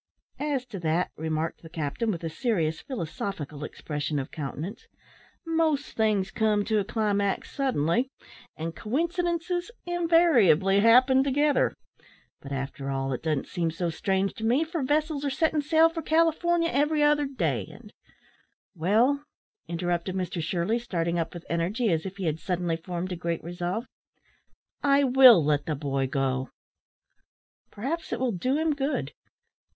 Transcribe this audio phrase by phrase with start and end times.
[0.39, 4.87] "As to that," remarked the captain, with a serious, philosophical expression of countenance,
[5.45, 8.09] "most things come to a climax suddenly,
[8.57, 11.75] and coincidences invariably happen together;
[12.41, 15.87] but, after all, it doesn't seem so strange to me, for vessels are setting sail
[15.87, 17.93] for California every other day, and"
[18.83, 19.23] "Well,"
[19.67, 23.43] interrupted Mr Shirley, starting up with energy, as if he had suddenly formed a great
[23.43, 23.85] resolve,
[24.81, 26.49] "I will let the boy go.
[27.69, 29.13] Perhaps it will do him good.